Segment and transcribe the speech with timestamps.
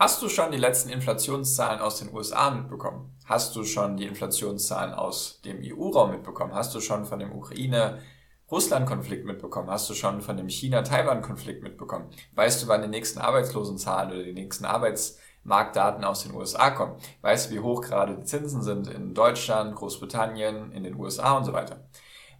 [0.00, 3.14] Hast du schon die letzten Inflationszahlen aus den USA mitbekommen?
[3.26, 6.54] Hast du schon die Inflationszahlen aus dem EU-Raum mitbekommen?
[6.54, 9.68] Hast du schon von dem Ukraine-Russland-Konflikt mitbekommen?
[9.68, 12.08] Hast du schon von dem China-Taiwan-Konflikt mitbekommen?
[12.34, 16.96] Weißt du, wann die nächsten Arbeitslosenzahlen oder die nächsten Arbeitsmarktdaten aus den USA kommen?
[17.20, 21.44] Weißt du, wie hoch gerade die Zinsen sind in Deutschland, Großbritannien, in den USA und
[21.44, 21.84] so weiter?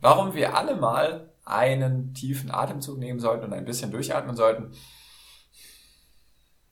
[0.00, 4.72] Warum wir alle mal einen tiefen Atemzug nehmen sollten und ein bisschen durchatmen sollten,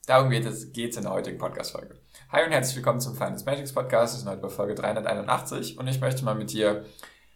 [0.09, 1.95] Darum geht es geht's in der heutigen Podcast-Folge.
[2.33, 4.15] Hi und herzlich willkommen zum Finance Magics Podcast.
[4.15, 6.87] Wir sind heute bei Folge 381 und ich möchte mal mit dir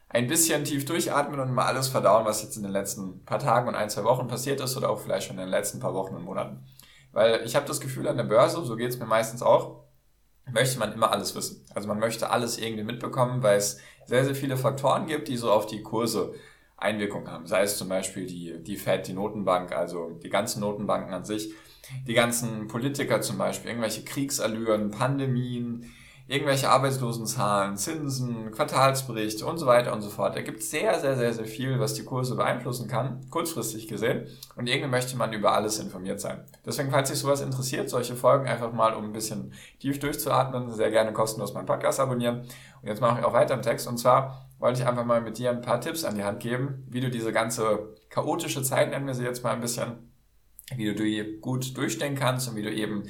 [0.09, 3.69] ein bisschen tief durchatmen und mal alles verdauen, was jetzt in den letzten paar Tagen
[3.69, 6.15] und ein, zwei Wochen passiert ist oder auch vielleicht schon in den letzten paar Wochen
[6.15, 6.65] und Monaten.
[7.13, 9.83] Weil ich habe das Gefühl an der Börse, so geht's mir meistens auch,
[10.51, 11.67] möchte man immer alles wissen.
[11.75, 15.53] Also man möchte alles irgendwie mitbekommen, weil es sehr, sehr viele Faktoren gibt, die so
[15.53, 16.33] auf die Kurse
[16.79, 17.47] Einwirkung haben.
[17.47, 21.53] Sei es zum Beispiel die, die Fed, die Notenbank, also die ganzen Notenbanken an sich
[22.07, 25.91] die ganzen Politiker zum Beispiel, irgendwelche Kriegsallüren, Pandemien,
[26.29, 30.37] irgendwelche Arbeitslosenzahlen, Zinsen, Quartalsberichte und so weiter und so fort.
[30.37, 34.27] Da gibt sehr, sehr, sehr, sehr viel, was die Kurse beeinflussen kann, kurzfristig gesehen.
[34.57, 36.45] Und irgendwie möchte man über alles informiert sein.
[36.65, 40.91] Deswegen, falls sich sowas interessiert, solche Folgen einfach mal, um ein bisschen tief durchzuatmen, sehr
[40.91, 42.47] gerne kostenlos meinen Podcast abonnieren.
[42.81, 43.87] Und jetzt mache ich auch weiter im Text.
[43.87, 46.87] Und zwar wollte ich einfach mal mit dir ein paar Tipps an die Hand geben,
[46.89, 50.12] wie du diese ganze chaotische Zeit, nennen wir sie jetzt mal ein bisschen,
[50.77, 53.05] wie du die gut durchstehen kannst und wie du eben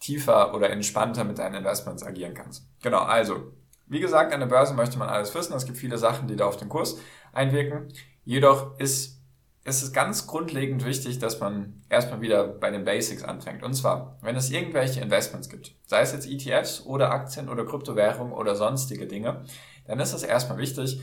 [0.00, 2.68] tiefer oder entspannter mit deinen Investments agieren kannst.
[2.82, 3.52] Genau, also,
[3.86, 5.54] wie gesagt, an der Börse möchte man alles wissen.
[5.54, 6.98] Es gibt viele Sachen, die da auf den Kurs
[7.32, 7.88] einwirken.
[8.24, 9.20] Jedoch ist,
[9.64, 13.62] ist es ganz grundlegend wichtig, dass man erstmal wieder bei den Basics anfängt.
[13.62, 18.32] Und zwar, wenn es irgendwelche Investments gibt, sei es jetzt ETFs oder Aktien oder Kryptowährungen
[18.32, 19.44] oder sonstige Dinge,
[19.86, 21.00] dann ist es erstmal wichtig,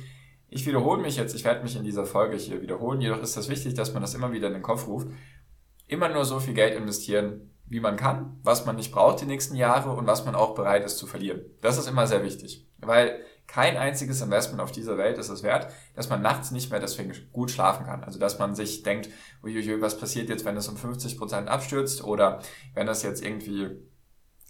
[0.50, 3.50] ich wiederhole mich jetzt, ich werde mich in dieser Folge hier wiederholen, jedoch ist es
[3.50, 5.08] wichtig, dass man das immer wieder in den Kopf ruft
[5.88, 9.56] immer nur so viel Geld investieren, wie man kann, was man nicht braucht die nächsten
[9.56, 11.42] Jahre und was man auch bereit ist zu verlieren.
[11.62, 15.72] Das ist immer sehr wichtig, weil kein einziges Investment auf dieser Welt ist es wert,
[15.96, 18.04] dass man nachts nicht mehr deswegen gut schlafen kann.
[18.04, 19.10] Also dass man sich denkt,
[19.44, 22.40] uiuiui, was passiert jetzt, wenn es um 50 Prozent abstürzt oder
[22.74, 23.70] wenn es jetzt irgendwie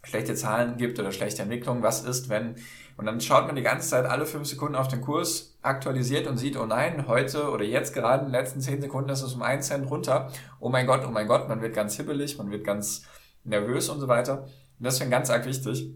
[0.03, 2.55] schlechte Zahlen gibt oder schlechte Entwicklung, was ist, wenn,
[2.97, 6.37] und dann schaut man die ganze Zeit alle fünf Sekunden auf den Kurs, aktualisiert und
[6.37, 9.41] sieht, oh nein, heute oder jetzt gerade in den letzten zehn Sekunden ist es um
[9.41, 10.29] einen Cent runter.
[10.59, 13.03] Oh mein Gott, oh mein Gott, man wird ganz hibbelig, man wird ganz
[13.43, 14.47] nervös und so weiter.
[14.79, 15.95] Und ist ganz arg wichtig.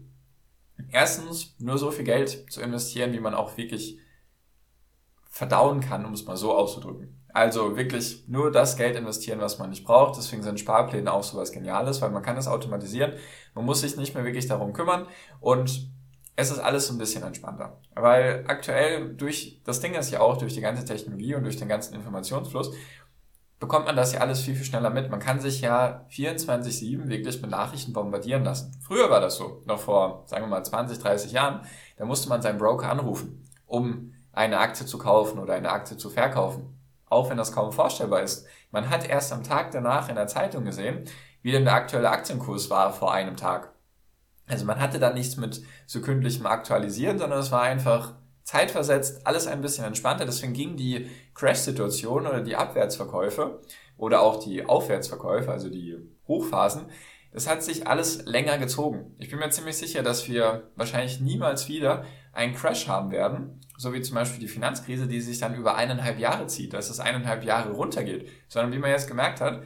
[0.90, 3.98] Erstens, nur so viel Geld zu investieren, wie man auch wirklich
[5.28, 7.20] verdauen kann, um es mal so auszudrücken.
[7.38, 10.18] Also wirklich nur das Geld investieren, was man nicht braucht.
[10.18, 13.12] Deswegen sind Sparpläne auch sowas Geniales, weil man kann das automatisieren.
[13.54, 15.06] Man muss sich nicht mehr wirklich darum kümmern
[15.38, 15.88] und
[16.34, 17.80] es ist alles so ein bisschen entspannter.
[17.94, 21.68] Weil aktuell durch, das Ding ist ja auch durch die ganze Technologie und durch den
[21.68, 22.72] ganzen Informationsfluss,
[23.60, 25.08] bekommt man das ja alles viel, viel schneller mit.
[25.08, 28.76] Man kann sich ja 24-7 wirklich mit Nachrichten bombardieren lassen.
[28.84, 31.60] Früher war das so, noch vor, sagen wir mal, 20, 30 Jahren.
[31.98, 36.10] Da musste man seinen Broker anrufen, um eine Aktie zu kaufen oder eine Aktie zu
[36.10, 36.77] verkaufen
[37.10, 38.46] auch wenn das kaum vorstellbar ist.
[38.70, 41.04] Man hat erst am Tag danach in der Zeitung gesehen,
[41.42, 43.72] wie denn der aktuelle Aktienkurs war vor einem Tag.
[44.46, 48.14] Also man hatte da nichts mit sekündlichem Aktualisieren, sondern es war einfach
[48.44, 50.24] zeitversetzt, alles ein bisschen entspannter.
[50.24, 53.60] Deswegen ging die Crash-Situation oder die Abwärtsverkäufe
[53.98, 55.96] oder auch die Aufwärtsverkäufe, also die
[56.26, 56.86] Hochphasen,
[57.30, 59.14] das hat sich alles länger gezogen.
[59.18, 63.92] Ich bin mir ziemlich sicher, dass wir wahrscheinlich niemals wieder einen Crash haben werden, so
[63.92, 67.44] wie zum Beispiel die Finanzkrise, die sich dann über eineinhalb Jahre zieht, dass es eineinhalb
[67.44, 69.62] Jahre runtergeht, sondern wie man jetzt gemerkt hat,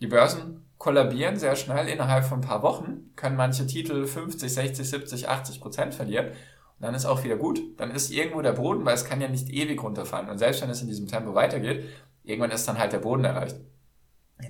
[0.00, 4.90] die Börsen kollabieren sehr schnell innerhalb von ein paar Wochen, können manche Titel 50, 60,
[4.90, 7.60] 70, 80 Prozent verlieren und dann ist auch wieder gut.
[7.78, 10.70] Dann ist irgendwo der Boden, weil es kann ja nicht ewig runterfallen und selbst wenn
[10.70, 11.84] es in diesem Tempo weitergeht,
[12.24, 13.56] irgendwann ist dann halt der Boden erreicht.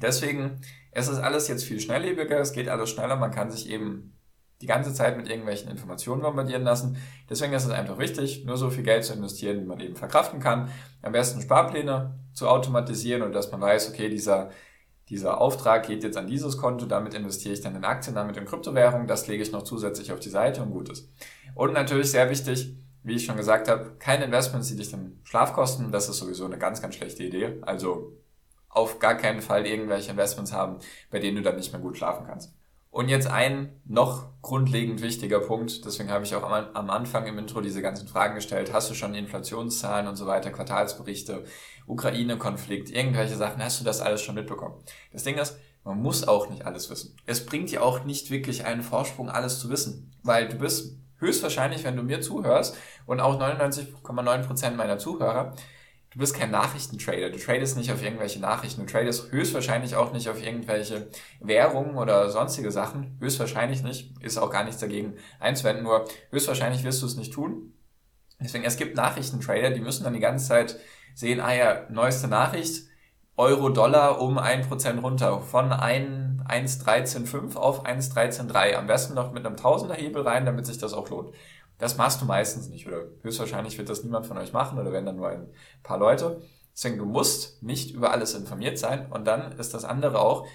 [0.00, 0.60] Deswegen
[0.94, 4.16] es ist alles jetzt viel schnelllebiger, es geht alles schneller, man kann sich eben
[4.62, 6.96] die ganze Zeit mit irgendwelchen Informationen bombardieren lassen.
[7.28, 10.38] Deswegen ist es einfach wichtig, nur so viel Geld zu investieren, wie man eben verkraften
[10.38, 10.70] kann.
[11.02, 14.50] Am besten Sparpläne zu automatisieren und dass man weiß, okay, dieser,
[15.08, 18.46] dieser Auftrag geht jetzt an dieses Konto, damit investiere ich dann in Aktien, damit in
[18.46, 21.12] Kryptowährungen, das lege ich noch zusätzlich auf die Seite und gut ist.
[21.56, 25.52] Und natürlich sehr wichtig, wie ich schon gesagt habe, keine Investments, die dich den Schlaf
[25.52, 25.90] kosten.
[25.90, 27.58] Das ist sowieso eine ganz, ganz schlechte Idee.
[27.62, 28.12] Also
[28.74, 30.78] auf gar keinen Fall irgendwelche Investments haben,
[31.10, 32.52] bei denen du dann nicht mehr gut schlafen kannst.
[32.90, 37.60] Und jetzt ein noch grundlegend wichtiger Punkt, deswegen habe ich auch am, Anfang im Intro
[37.60, 38.72] diese ganzen Fragen gestellt.
[38.72, 41.44] Hast du schon Inflationszahlen und so weiter, Quartalsberichte,
[41.86, 44.76] Ukraine-Konflikt, irgendwelche Sachen, hast du das alles schon mitbekommen?
[45.12, 47.16] Das Ding ist, man muss auch nicht alles wissen.
[47.26, 51.84] Es bringt dir auch nicht wirklich einen Vorsprung, alles zu wissen, weil du bist höchstwahrscheinlich,
[51.84, 52.76] wenn du mir zuhörst
[53.06, 55.54] und auch 99,9% meiner Zuhörer,
[56.14, 57.30] du bist kein Nachrichtentrader.
[57.30, 58.86] Du tradest nicht auf irgendwelche Nachrichten.
[58.86, 61.08] Du tradest höchstwahrscheinlich auch nicht auf irgendwelche
[61.40, 63.16] Währungen oder sonstige Sachen.
[63.20, 64.14] Höchstwahrscheinlich nicht.
[64.22, 65.84] Ist auch gar nichts dagegen einzuwenden.
[65.84, 67.74] Nur höchstwahrscheinlich wirst du es nicht tun.
[68.40, 70.78] Deswegen, es gibt Nachrichtentrader, die müssen dann die ganze Zeit
[71.14, 72.84] sehen, ah ja, neueste Nachricht,
[73.36, 75.40] Euro-Dollar um 1% runter.
[75.40, 78.76] Von 1,13,5 auf 1,13,3.
[78.76, 81.34] Am besten noch mit einem Tausender-Hebel rein, damit sich das auch lohnt.
[81.78, 85.06] Das machst du meistens nicht oder höchstwahrscheinlich wird das niemand von euch machen oder wenn
[85.06, 85.48] dann nur ein
[85.82, 86.40] paar Leute.
[86.74, 90.46] Deswegen, du musst nicht über alles informiert sein und dann ist das andere auch,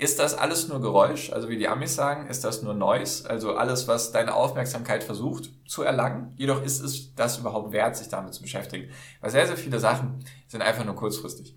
[0.00, 3.54] ist das alles nur Geräusch, also wie die Amis sagen, ist das nur Noise, also
[3.56, 6.32] alles, was deine Aufmerksamkeit versucht zu erlangen.
[6.36, 8.90] Jedoch ist es das überhaupt wert, sich damit zu beschäftigen.
[9.20, 11.54] Weil sehr, sehr viele Sachen sind einfach nur kurzfristig.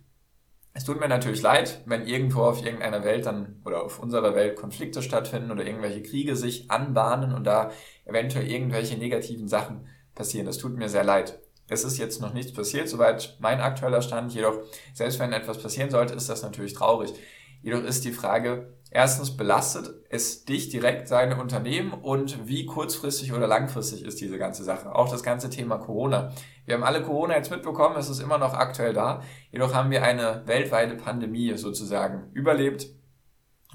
[0.76, 4.56] Es tut mir natürlich leid, wenn irgendwo auf irgendeiner Welt dann oder auf unserer Welt
[4.56, 7.72] Konflikte stattfinden oder irgendwelche Kriege sich anbahnen und da
[8.06, 10.48] eventuell irgendwelche negativen Sachen passieren.
[10.48, 11.40] Das tut mir sehr leid.
[11.68, 14.34] Es ist jetzt noch nichts passiert, soweit mein aktueller Stand.
[14.34, 14.60] Jedoch,
[14.94, 17.14] selbst wenn etwas passieren sollte, ist das natürlich traurig.
[17.62, 23.48] Jedoch ist die Frage, erstens belastet es dich direkt, seine Unternehmen und wie kurzfristig oder
[23.48, 24.94] langfristig ist diese ganze Sache.
[24.94, 26.32] Auch das ganze Thema Corona.
[26.66, 29.24] Wir haben alle Corona jetzt mitbekommen, es ist immer noch aktuell da.
[29.52, 32.86] Jedoch haben wir eine weltweite Pandemie sozusagen überlebt.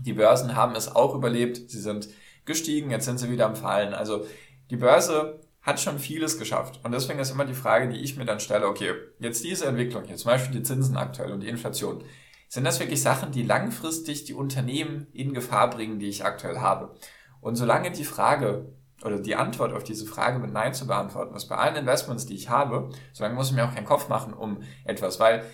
[0.00, 1.68] Die Börsen haben es auch überlebt.
[1.68, 2.08] Sie sind
[2.44, 3.94] gestiegen, jetzt sind sie wieder am Fallen.
[3.94, 4.24] Also
[4.70, 6.78] die Börse hat schon vieles geschafft.
[6.84, 10.04] Und deswegen ist immer die Frage, die ich mir dann stelle, okay, jetzt diese Entwicklung,
[10.04, 12.04] hier zum Beispiel die Zinsen aktuell und die Inflation,
[12.48, 16.94] sind das wirklich Sachen, die langfristig die Unternehmen in Gefahr bringen, die ich aktuell habe?
[17.40, 18.72] Und solange die Frage
[19.04, 22.34] oder die Antwort auf diese Frage mit Nein zu beantworten ist bei allen Investments, die
[22.34, 25.44] ich habe, solange muss ich mir auch keinen Kopf machen um etwas, weil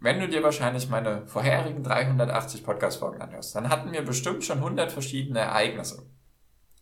[0.00, 4.92] wenn du dir wahrscheinlich meine vorherigen 380 Podcast-Folgen anhörst, dann hatten wir bestimmt schon 100
[4.92, 6.06] verschiedene Ereignisse.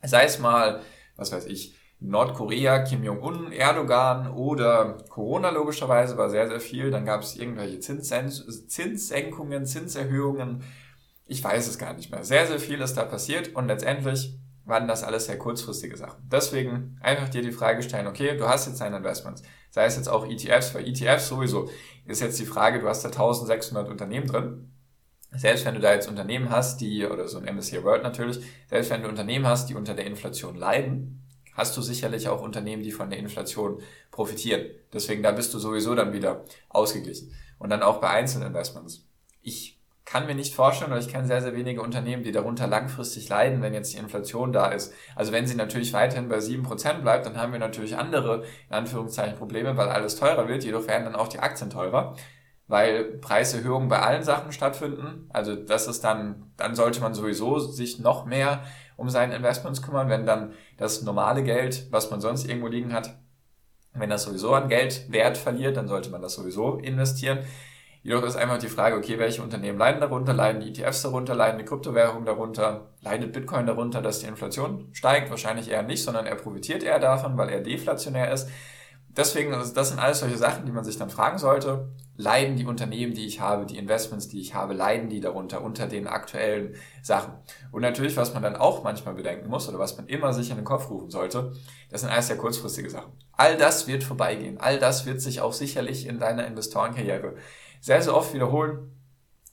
[0.03, 0.83] Sei es mal,
[1.17, 6.91] was weiß ich, Nordkorea, Kim Jong-un, Erdogan oder Corona logischerweise war sehr, sehr viel.
[6.91, 8.31] Dann gab es irgendwelche Zinssen
[8.69, 10.63] Zinssenkungen, Zinserhöhungen.
[11.25, 12.23] Ich weiß es gar nicht mehr.
[12.23, 16.29] Sehr, sehr viel ist da passiert und letztendlich waren das alles sehr kurzfristige Sachen.
[16.31, 20.09] Deswegen einfach dir die Frage stellen, okay, du hast jetzt deine Investments, sei es jetzt
[20.09, 21.71] auch ETFs, weil ETFs sowieso
[22.05, 24.73] ist jetzt die Frage, du hast da 1600 Unternehmen drin.
[25.33, 28.91] Selbst wenn du da jetzt Unternehmen hast, die, oder so ein MSCI World natürlich, selbst
[28.91, 31.26] wenn du Unternehmen hast, die unter der Inflation leiden,
[31.57, 33.81] hast du sicherlich auch Unternehmen, die von der Inflation
[34.11, 34.67] profitieren.
[34.93, 37.35] Deswegen, da bist du sowieso dann wieder ausgeglichen.
[37.59, 39.09] Und dann auch bei Einzelinvestments.
[39.41, 39.77] Ich
[40.07, 43.61] kann mir nicht vorstellen, oder ich kenne sehr, sehr wenige Unternehmen, die darunter langfristig leiden,
[43.61, 44.95] wenn jetzt die Inflation da ist.
[45.17, 48.75] Also wenn sie natürlich weiterhin bei sieben Prozent bleibt, dann haben wir natürlich andere, in
[48.75, 50.63] Anführungszeichen, Probleme, weil alles teurer wird.
[50.63, 52.15] Jedoch werden dann auch die Aktien teurer,
[52.69, 55.29] weil Preiserhöhungen bei allen Sachen stattfinden.
[55.33, 58.63] Also das ist dann, dann sollte man sowieso sich noch mehr
[58.97, 63.17] um seine Investments kümmern, wenn dann das normale Geld, was man sonst irgendwo liegen hat,
[63.93, 67.39] wenn das sowieso an Geld Wert verliert, dann sollte man das sowieso investieren.
[68.03, 70.33] Jedoch ist einfach die Frage, okay, welche Unternehmen leiden darunter?
[70.33, 71.35] Leiden die ETFs darunter?
[71.35, 72.93] Leiden die Kryptowährungen darunter?
[73.01, 75.29] Leidet Bitcoin darunter, dass die Inflation steigt?
[75.31, 78.49] Wahrscheinlich eher nicht, sondern er profitiert eher davon, weil er deflationär ist.
[79.17, 81.89] Deswegen, das sind alles solche Sachen, die man sich dann fragen sollte.
[82.19, 85.87] Leiden die Unternehmen, die ich habe, die Investments, die ich habe, leiden die darunter, unter
[85.87, 87.33] den aktuellen Sachen?
[87.73, 90.57] Und natürlich, was man dann auch manchmal bedenken muss oder was man immer sich in
[90.57, 91.53] den Kopf rufen sollte,
[91.91, 93.13] das sind alles sehr kurzfristige Sachen.
[93.33, 94.59] All das wird vorbeigehen.
[94.59, 97.37] All das wird sich auch sicherlich in deiner Investorenkarriere
[97.81, 98.93] sehr, sehr oft wiederholen.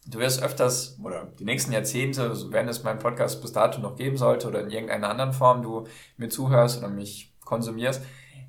[0.06, 4.18] Du wirst öfters oder die nächsten Jahrzehnte, wenn es meinen Podcast bis dato noch geben
[4.18, 5.86] sollte oder in irgendeiner anderen Form du
[6.18, 8.02] mir zuhörst oder mich konsumierst,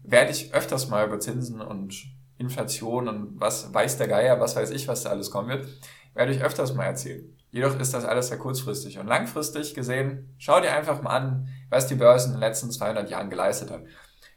[0.05, 1.95] werde ich öfters mal über Zinsen und
[2.39, 5.69] Inflation und was weiß der Geier, was weiß ich, was da alles kommen wird,
[6.15, 7.37] werde ich öfters mal erzählen.
[7.51, 11.87] Jedoch ist das alles sehr kurzfristig und langfristig gesehen, schau dir einfach mal an, was
[11.87, 13.85] die Börse in den letzten 200 Jahren geleistet hat.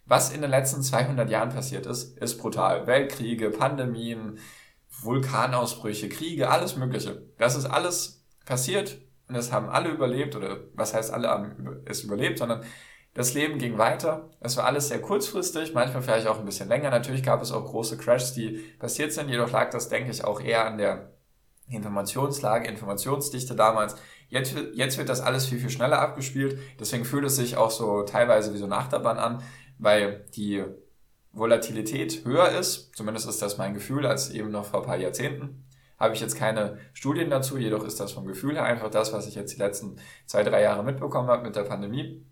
[0.06, 2.88] Was in den letzten 200 Jahren passiert ist, ist brutal.
[2.88, 4.40] Weltkriege, Pandemien,
[5.02, 7.24] Vulkanausbrüche, Kriege, alles Mögliche.
[7.38, 12.04] Das ist alles passiert und es haben alle überlebt oder was heißt alle haben es
[12.04, 12.64] überlebt, sondern
[13.18, 14.30] das Leben ging weiter.
[14.42, 16.92] Es war alles sehr kurzfristig, manchmal vielleicht auch ein bisschen länger.
[16.92, 19.30] Natürlich gab es auch große Crashs, die passiert sind.
[19.30, 21.14] Jedoch lag das, denke ich, auch eher an der
[21.68, 23.96] Informationslage, Informationsdichte damals.
[24.30, 26.60] Jetzt, jetzt wird das alles viel, viel schneller abgespielt.
[26.80, 29.42] Deswegen fühlt es sich auch so teilweise wie so eine Achterbahn an,
[29.80, 30.64] weil die
[31.32, 35.66] Volatilität höher ist, zumindest ist das mein Gefühl, als eben noch vor ein paar Jahrzehnten.
[35.98, 39.28] Habe ich jetzt keine Studien dazu, jedoch ist das vom Gefühl her einfach das, was
[39.28, 39.96] ich jetzt die letzten
[40.28, 42.24] zwei, drei Jahre mitbekommen habe mit der Pandemie.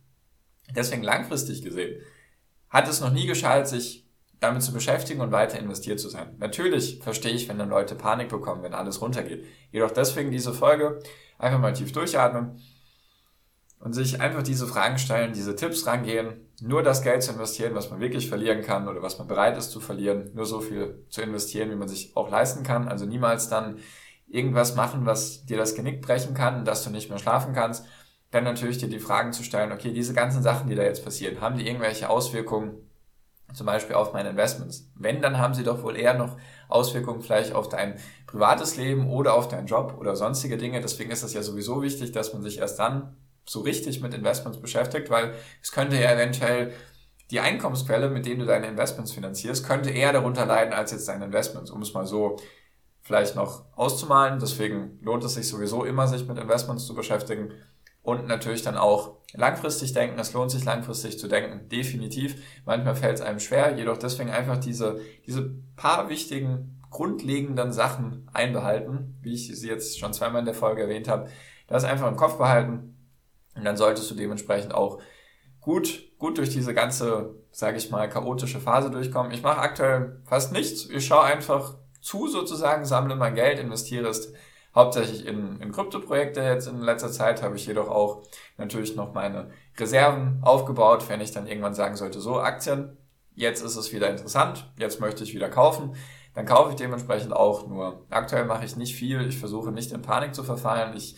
[0.74, 2.02] Deswegen langfristig gesehen
[2.70, 4.06] hat es noch nie geschadet, sich
[4.40, 6.36] damit zu beschäftigen und weiter investiert zu sein.
[6.40, 9.46] Natürlich verstehe ich, wenn dann Leute Panik bekommen, wenn alles runtergeht.
[9.72, 11.00] Jedoch deswegen diese Folge
[11.38, 12.62] einfach mal tief durchatmen
[13.80, 17.90] und sich einfach diese Fragen stellen, diese Tipps rangehen, nur das Geld zu investieren, was
[17.90, 21.22] man wirklich verlieren kann oder was man bereit ist zu verlieren, nur so viel zu
[21.22, 22.88] investieren, wie man sich auch leisten kann.
[22.88, 23.80] Also niemals dann
[24.28, 27.86] irgendwas machen, was dir das Genick brechen kann, dass du nicht mehr schlafen kannst.
[28.32, 31.42] Dann natürlich dir die Fragen zu stellen, okay, diese ganzen Sachen, die da jetzt passieren,
[31.42, 32.86] haben die irgendwelche Auswirkungen
[33.54, 34.92] zum Beispiel auf meine Investments?
[34.96, 37.96] Wenn, dann haben sie doch wohl eher noch Auswirkungen vielleicht auf dein
[38.28, 40.82] privates Leben oder auf deinen Job oder sonstige Dinge.
[40.82, 43.16] Deswegen ist es ja sowieso wichtig, dass man sich erst dann
[43.48, 46.74] so richtig mit Investments beschäftigt, weil es könnte ja eventuell
[47.32, 51.26] die Einkommensquelle, mit denen du deine Investments finanzierst, könnte eher darunter leiden als jetzt deine
[51.26, 52.38] Investments, um es mal so
[53.02, 54.40] vielleicht noch auszumalen.
[54.40, 57.52] Deswegen lohnt es sich sowieso immer, sich mit Investments zu beschäftigen
[58.06, 60.20] und natürlich dann auch langfristig denken.
[60.20, 62.36] Es lohnt sich langfristig zu denken, definitiv.
[62.66, 69.18] Manchmal fällt es einem schwer, jedoch deswegen einfach diese, diese paar wichtigen, grundlegenden Sachen einbehalten,
[69.22, 71.30] wie ich sie jetzt schon zweimal in der Folge erwähnt habe.
[71.68, 72.96] Das einfach im Kopf behalten
[73.56, 75.02] und dann solltest du dementsprechend auch
[75.60, 79.32] gut, gut durch diese ganze, sage ich mal, chaotische Phase durchkommen.
[79.32, 80.88] Ich mache aktuell fast nichts.
[80.92, 84.32] Ich schaue einfach zu sozusagen, sammle mein Geld, investiere es
[84.76, 88.24] hauptsächlich in, in Kryptoprojekte jetzt in letzter Zeit, habe ich jedoch auch
[88.58, 92.98] natürlich noch meine Reserven aufgebaut, wenn ich dann irgendwann sagen sollte, so Aktien,
[93.34, 95.96] jetzt ist es wieder interessant, jetzt möchte ich wieder kaufen,
[96.34, 98.06] dann kaufe ich dementsprechend auch nur.
[98.10, 101.16] Aktuell mache ich nicht viel, ich versuche nicht in Panik zu verfallen, ich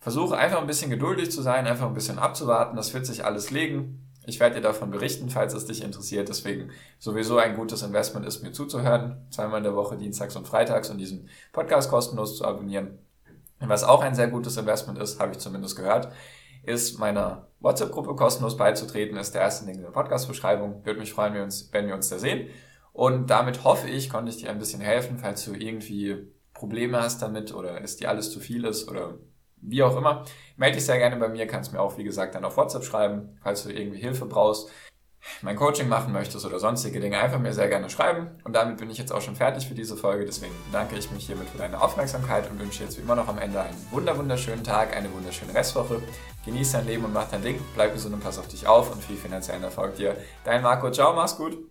[0.00, 2.74] Versuche einfach ein bisschen geduldig zu sein, einfach ein bisschen abzuwarten.
[2.74, 4.09] Das wird sich alles legen.
[4.26, 6.28] Ich werde dir davon berichten, falls es dich interessiert.
[6.28, 9.26] Deswegen sowieso ein gutes Investment ist, mir zuzuhören.
[9.30, 12.98] Zweimal in der Woche, dienstags und freitags und diesen Podcast kostenlos zu abonnieren.
[13.60, 16.12] Und was auch ein sehr gutes Investment ist, habe ich zumindest gehört,
[16.62, 19.16] ist meiner WhatsApp-Gruppe kostenlos beizutreten.
[19.16, 20.84] Ist der erste Link in der Podcast-Beschreibung.
[20.84, 21.32] Würde mich freuen,
[21.72, 22.48] wenn wir, uns, da sehen.
[22.92, 27.22] Und damit hoffe ich, konnte ich dir ein bisschen helfen, falls du irgendwie Probleme hast
[27.22, 29.18] damit oder es dir alles zu viel ist oder
[29.62, 30.24] wie auch immer,
[30.56, 33.38] melde dich sehr gerne bei mir, kannst mir auch, wie gesagt, dann auf WhatsApp schreiben,
[33.42, 34.70] falls du irgendwie Hilfe brauchst,
[35.42, 38.30] mein Coaching machen möchtest oder sonstige Dinge, einfach mir sehr gerne schreiben.
[38.44, 40.24] Und damit bin ich jetzt auch schon fertig für diese Folge.
[40.24, 43.38] Deswegen bedanke ich mich hiermit für deine Aufmerksamkeit und wünsche jetzt wie immer noch am
[43.38, 46.02] Ende einen wunder wunderschönen Tag, eine wunderschöne Restwoche.
[46.44, 47.60] Genieß dein Leben und mach dein Ding.
[47.74, 50.16] Bleib gesund und pass auf dich auf und viel finanziellen Erfolg dir.
[50.44, 51.70] Dein Marco, ciao, mach's gut.